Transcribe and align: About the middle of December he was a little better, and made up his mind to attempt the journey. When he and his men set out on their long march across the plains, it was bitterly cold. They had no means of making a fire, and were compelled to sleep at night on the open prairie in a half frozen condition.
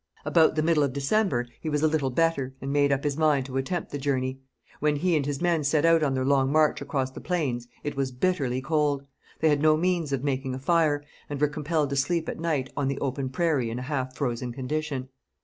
About 0.25 0.55
the 0.55 0.63
middle 0.63 0.81
of 0.81 0.93
December 0.93 1.45
he 1.61 1.69
was 1.69 1.83
a 1.83 1.87
little 1.87 2.09
better, 2.09 2.55
and 2.59 2.73
made 2.73 2.91
up 2.91 3.03
his 3.03 3.17
mind 3.17 3.45
to 3.45 3.57
attempt 3.57 3.91
the 3.91 3.99
journey. 3.99 4.39
When 4.79 4.95
he 4.95 5.15
and 5.15 5.23
his 5.27 5.43
men 5.43 5.63
set 5.63 5.85
out 5.85 6.01
on 6.01 6.15
their 6.15 6.25
long 6.25 6.51
march 6.51 6.81
across 6.81 7.11
the 7.11 7.21
plains, 7.21 7.67
it 7.83 7.95
was 7.95 8.11
bitterly 8.11 8.63
cold. 8.63 9.05
They 9.41 9.49
had 9.49 9.61
no 9.61 9.77
means 9.77 10.11
of 10.11 10.23
making 10.23 10.55
a 10.55 10.59
fire, 10.59 11.03
and 11.29 11.39
were 11.39 11.47
compelled 11.47 11.91
to 11.91 11.95
sleep 11.95 12.27
at 12.27 12.39
night 12.39 12.71
on 12.75 12.87
the 12.87 12.97
open 12.97 13.29
prairie 13.29 13.69
in 13.69 13.77
a 13.77 13.83
half 13.83 14.15
frozen 14.15 14.51
condition. 14.51 15.09